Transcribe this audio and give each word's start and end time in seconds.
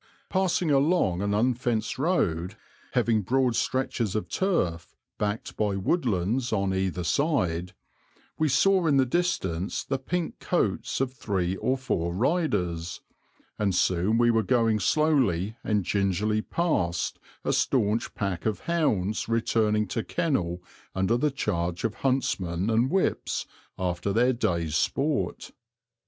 Passing 0.29 0.71
along 0.71 1.21
an 1.21 1.35
unfenced 1.35 1.99
road, 1.99 2.57
having 2.93 3.21
broad 3.21 3.55
stretches 3.55 4.15
of 4.15 4.29
turf 4.29 4.95
backed 5.19 5.55
by 5.55 5.75
woodlands 5.75 6.51
on 6.51 6.73
either 6.73 7.03
side, 7.03 7.73
we 8.35 8.49
saw 8.49 8.87
in 8.87 8.97
the 8.97 9.05
distance 9.05 9.83
the 9.83 9.99
pink 9.99 10.39
coats 10.39 11.01
of 11.01 11.13
three 11.13 11.55
or 11.57 11.77
four 11.77 12.15
riders, 12.15 13.01
and 13.59 13.75
soon 13.75 14.17
we 14.17 14.31
were 14.31 14.41
going 14.41 14.79
slowly 14.79 15.55
and 15.63 15.83
gingerly 15.85 16.41
past 16.41 17.19
a 17.45 17.53
staunch 17.53 18.15
pack 18.15 18.47
of 18.47 18.61
hounds 18.61 19.29
returning 19.29 19.85
to 19.89 20.03
kennel 20.03 20.63
under 20.95 21.15
the 21.15 21.29
charge 21.29 21.83
of 21.83 21.93
huntsman 22.01 22.71
and 22.71 22.89
whips 22.89 23.45
after 23.77 24.11
their 24.11 24.33
day's 24.33 24.75
sport. 24.75 25.51